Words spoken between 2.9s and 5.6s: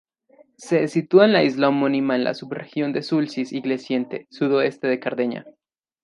de Sulcis-Iglesiente, sudoeste de Cerdeña.